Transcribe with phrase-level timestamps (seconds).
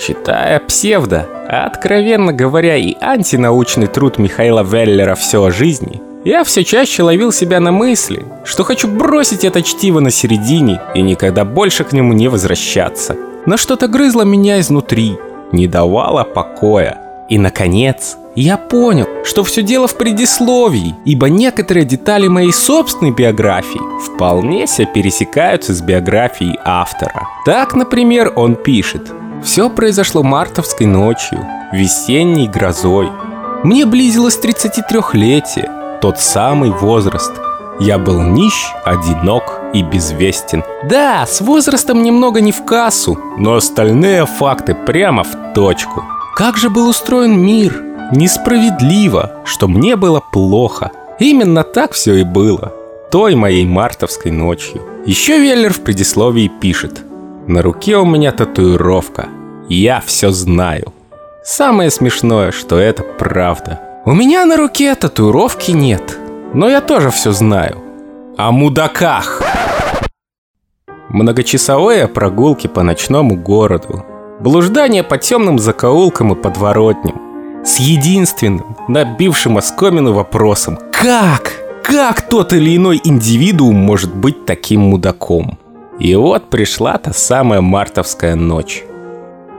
[0.00, 6.64] Читая псевдо, а откровенно говоря и антинаучный труд Михаила Веллера «Все о жизни», я все
[6.64, 11.84] чаще ловил себя на мысли, что хочу бросить это чтиво на середине и никогда больше
[11.84, 13.16] к нему не возвращаться.
[13.46, 15.18] Но что-то грызло меня изнутри,
[15.52, 16.98] не давало покоя.
[17.30, 23.80] И, наконец, я понял, что все дело в предисловии, ибо некоторые детали моей собственной биографии
[24.04, 27.28] вполне себе пересекаются с биографией автора.
[27.46, 29.10] Так, например, он пишет
[29.42, 33.10] «Все произошло мартовской ночью, весенней грозой.
[33.64, 37.32] Мне близилось 33-летие, тот самый возраст.
[37.78, 40.62] Я был нищ, одинок и безвестен.
[40.88, 46.04] Да, с возрастом немного не в кассу, но остальные факты прямо в точку.
[46.36, 50.90] Как же был устроен мир, Несправедливо, что мне было плохо.
[51.20, 52.72] Именно так все и было.
[53.12, 54.82] Той моей мартовской ночью.
[55.06, 57.04] Еще Веллер в предисловии пишет.
[57.50, 59.28] На руке у меня татуировка.
[59.68, 60.94] Я все знаю.
[61.42, 63.80] Самое смешное, что это правда.
[64.04, 66.16] У меня на руке татуировки нет.
[66.54, 67.78] Но я тоже все знаю.
[68.36, 69.42] О мудаках.
[71.08, 74.04] Многочасовые прогулки по ночному городу.
[74.38, 77.20] Блуждание по темным закоулкам и подворотням
[77.64, 81.52] с единственным, набившим оскомину вопросом «Как?
[81.82, 85.58] Как тот или иной индивидуум может быть таким мудаком?»
[86.00, 88.82] И вот пришла та самая мартовская ночь.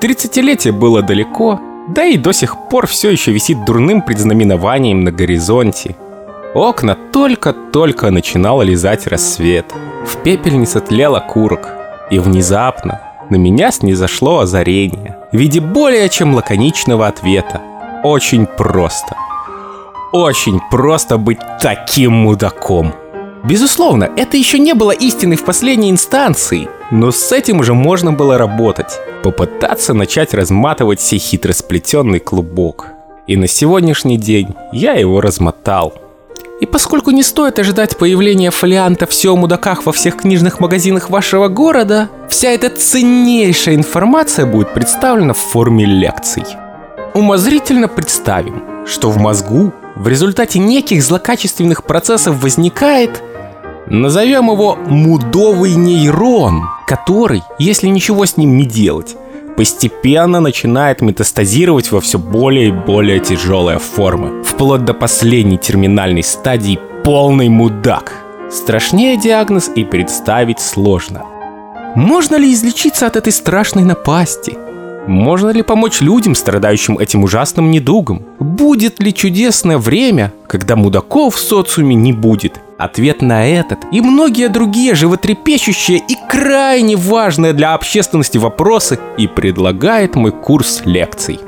[0.00, 5.96] Тридцатилетие было далеко, да и до сих пор все еще висит дурным предзнаменованием на горизонте.
[6.54, 9.66] Окна только-только начинало лизать рассвет.
[10.04, 11.72] В пепельнице тлел окурок.
[12.10, 13.00] И внезапно
[13.30, 17.60] на меня снизошло озарение в виде более чем лаконичного ответа
[18.04, 19.16] очень просто.
[20.12, 22.94] Очень просто быть таким мудаком.
[23.48, 28.38] Безусловно, это еще не было истиной в последней инстанции, но с этим уже можно было
[28.38, 28.98] работать.
[29.22, 32.88] Попытаться начать разматывать сей хитросплетенный клубок.
[33.26, 35.94] И на сегодняшний день я его размотал.
[36.60, 41.48] И поскольку не стоит ожидать появления фолианта «Все о мудаках» во всех книжных магазинах вашего
[41.48, 46.44] города, вся эта ценнейшая информация будет представлена в форме лекций
[47.16, 53.22] умозрительно представим, что в мозгу в результате неких злокачественных процессов возникает,
[53.88, 59.16] назовем его мудовый нейрон, который, если ничего с ним не делать,
[59.56, 66.78] постепенно начинает метастазировать во все более и более тяжелые формы, вплоть до последней терминальной стадии
[67.04, 68.12] полный мудак.
[68.50, 71.24] Страшнее диагноз и представить сложно.
[71.96, 74.58] Можно ли излечиться от этой страшной напасти?
[75.06, 78.24] Можно ли помочь людям, страдающим этим ужасным недугом?
[78.40, 82.60] Будет ли чудесное время, когда мудаков в социуме не будет?
[82.76, 90.16] Ответ на этот и многие другие животрепещущие и крайне важные для общественности вопросы и предлагает
[90.16, 91.38] мой курс лекций.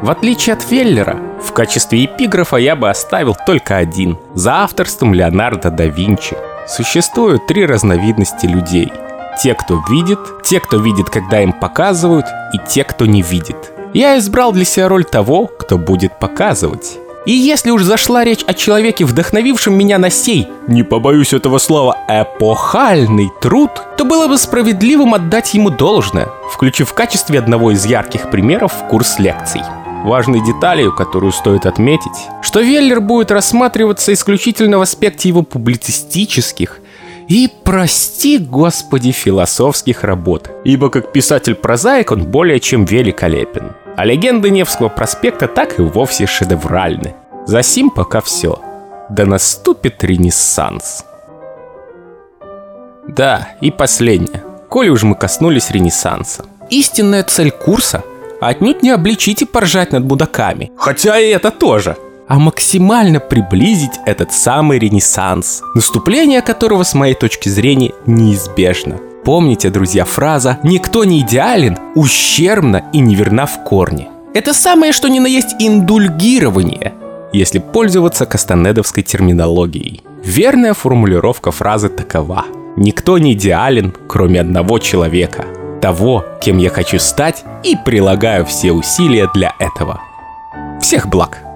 [0.00, 5.70] В отличие от Феллера, в качестве эпиграфа я бы оставил только один, за авторством Леонардо
[5.70, 6.36] да Винчи.
[6.68, 8.92] Существуют три разновидности людей–
[9.40, 13.72] те, кто видит, те, кто видит, когда им показывают, и те, кто не видит.
[13.94, 16.98] Я избрал для себя роль того, кто будет показывать.
[17.24, 21.96] И если уж зашла речь о человеке, вдохновившем меня на сей, не побоюсь этого слова,
[22.08, 28.30] эпохальный труд, то было бы справедливым отдать ему должное, включив в качестве одного из ярких
[28.30, 29.62] примеров курс лекций.
[30.04, 36.80] Важной деталью, которую стоит отметить, что Веллер будет рассматриваться исключительно в аспекте его публицистических
[37.28, 43.72] и, прости господи, философских работ, ибо как писатель-прозаик он более чем великолепен.
[43.96, 47.14] А легенды Невского проспекта так и вовсе шедевральны.
[47.46, 48.58] За сим пока все.
[49.10, 51.04] Да наступит ренессанс.
[53.06, 54.42] Да, и последнее.
[54.68, 56.44] Коли уж мы коснулись ренессанса.
[56.70, 58.02] Истинная цель курса–
[58.40, 60.70] отнюдь не обличить и поржать над мудаками.
[60.76, 61.96] Хотя и это тоже–
[62.28, 68.98] а максимально приблизить этот самый ренессанс, наступление которого с моей точки зрения неизбежно.
[69.24, 74.08] Помните, друзья, фраза «Никто не идеален, ущербно и неверна в корне».
[74.34, 76.94] Это самое, что ни на есть индульгирование,
[77.32, 80.02] если пользоваться кастанедовской терминологией.
[80.22, 82.44] Верная формулировка фразы такова.
[82.76, 85.44] Никто не идеален, кроме одного человека.
[85.80, 90.00] Того, кем я хочу стать и прилагаю все усилия для этого.
[90.80, 91.47] Всех благ!